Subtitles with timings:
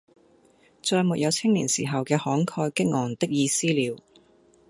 [0.81, 4.01] 再沒有青年時候的慷慨激昂的意思了。